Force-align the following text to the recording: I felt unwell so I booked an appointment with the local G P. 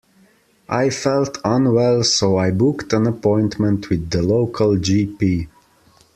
I 0.67 0.89
felt 0.89 1.37
unwell 1.45 2.01
so 2.03 2.35
I 2.37 2.49
booked 2.49 2.91
an 2.91 3.05
appointment 3.05 3.87
with 3.91 4.09
the 4.09 4.23
local 4.23 4.79
G 4.79 5.05
P. 5.05 5.47